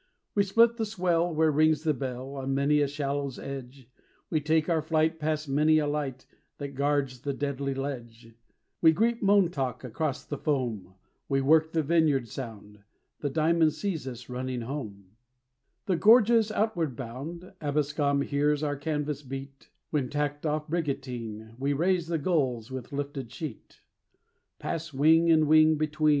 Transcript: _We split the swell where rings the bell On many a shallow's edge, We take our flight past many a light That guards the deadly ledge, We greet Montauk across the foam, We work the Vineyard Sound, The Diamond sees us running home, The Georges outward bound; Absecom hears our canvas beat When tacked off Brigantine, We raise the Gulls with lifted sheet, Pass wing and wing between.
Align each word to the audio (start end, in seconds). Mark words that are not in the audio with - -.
_We 0.34 0.44
split 0.44 0.78
the 0.78 0.86
swell 0.86 1.30
where 1.34 1.50
rings 1.50 1.84
the 1.84 1.92
bell 1.92 2.34
On 2.36 2.54
many 2.54 2.80
a 2.80 2.88
shallow's 2.88 3.38
edge, 3.38 3.86
We 4.30 4.40
take 4.40 4.66
our 4.70 4.80
flight 4.80 5.18
past 5.18 5.46
many 5.46 5.76
a 5.78 5.86
light 5.86 6.24
That 6.56 6.68
guards 6.74 7.20
the 7.20 7.34
deadly 7.34 7.74
ledge, 7.74 8.34
We 8.80 8.92
greet 8.92 9.22
Montauk 9.22 9.84
across 9.84 10.24
the 10.24 10.38
foam, 10.38 10.94
We 11.28 11.42
work 11.42 11.72
the 11.74 11.82
Vineyard 11.82 12.28
Sound, 12.28 12.82
The 13.18 13.28
Diamond 13.28 13.74
sees 13.74 14.08
us 14.08 14.30
running 14.30 14.62
home, 14.62 15.04
The 15.84 15.96
Georges 15.96 16.50
outward 16.50 16.96
bound; 16.96 17.52
Absecom 17.60 18.22
hears 18.22 18.62
our 18.62 18.76
canvas 18.76 19.20
beat 19.22 19.68
When 19.90 20.08
tacked 20.08 20.46
off 20.46 20.66
Brigantine, 20.66 21.56
We 21.58 21.74
raise 21.74 22.06
the 22.06 22.16
Gulls 22.16 22.70
with 22.70 22.90
lifted 22.90 23.30
sheet, 23.30 23.82
Pass 24.58 24.94
wing 24.94 25.30
and 25.30 25.46
wing 25.46 25.76
between. 25.76 26.18